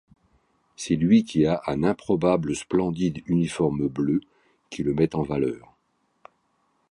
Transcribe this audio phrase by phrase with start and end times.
[0.75, 4.21] C'est lui qui a un improbable splendide uniforme bleu
[4.71, 5.75] qui le met en valeur.